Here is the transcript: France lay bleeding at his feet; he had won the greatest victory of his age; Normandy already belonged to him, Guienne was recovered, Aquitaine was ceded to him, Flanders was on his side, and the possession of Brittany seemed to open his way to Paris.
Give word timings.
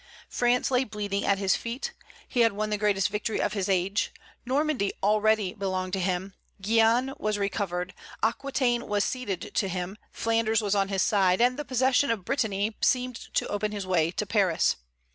France 0.29 0.71
lay 0.71 0.83
bleeding 0.83 1.23
at 1.25 1.37
his 1.37 1.55
feet; 1.55 1.93
he 2.27 2.39
had 2.39 2.53
won 2.53 2.71
the 2.71 2.77
greatest 2.79 3.09
victory 3.09 3.39
of 3.39 3.53
his 3.53 3.69
age; 3.69 4.11
Normandy 4.47 4.91
already 5.03 5.53
belonged 5.53 5.93
to 5.93 5.99
him, 5.99 6.33
Guienne 6.59 7.13
was 7.19 7.37
recovered, 7.37 7.93
Aquitaine 8.23 8.87
was 8.87 9.03
ceded 9.03 9.51
to 9.53 9.67
him, 9.67 9.99
Flanders 10.11 10.59
was 10.59 10.73
on 10.73 10.87
his 10.87 11.03
side, 11.03 11.39
and 11.39 11.55
the 11.55 11.63
possession 11.65 12.09
of 12.09 12.25
Brittany 12.25 12.75
seemed 12.81 13.17
to 13.35 13.47
open 13.49 13.71
his 13.71 13.85
way 13.85 14.09
to 14.09 14.25
Paris. 14.25 14.77